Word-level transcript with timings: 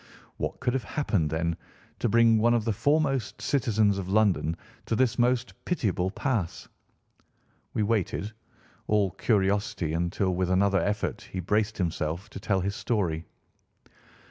What 0.37 0.59
could 0.59 0.73
have 0.73 0.83
happened, 0.83 1.29
then, 1.29 1.55
to 1.99 2.09
bring 2.09 2.39
one 2.39 2.55
of 2.55 2.65
the 2.65 2.73
foremost 2.73 3.39
citizens 3.39 3.99
of 3.99 4.09
London 4.09 4.57
to 4.87 4.95
this 4.95 5.19
most 5.19 5.53
pitiable 5.63 6.09
pass? 6.09 6.67
We 7.75 7.83
waited, 7.83 8.31
all 8.87 9.11
curiosity, 9.11 9.93
until 9.93 10.33
with 10.33 10.49
another 10.49 10.79
effort 10.79 11.21
he 11.31 11.39
braced 11.39 11.77
himself 11.77 12.31
to 12.31 12.39
tell 12.39 12.61
his 12.61 12.75
story. 12.75 13.25